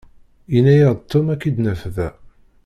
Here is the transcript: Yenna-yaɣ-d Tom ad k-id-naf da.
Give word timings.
Yenna-yaɣ-d 0.51 1.01
Tom 1.11 1.27
ad 1.33 1.37
k-id-naf 1.39 1.81
da. 1.95 2.09